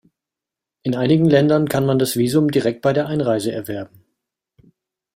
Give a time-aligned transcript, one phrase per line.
[0.81, 4.03] In einigen Ländern kann man das Visum direkt bei der Einreise erwerben.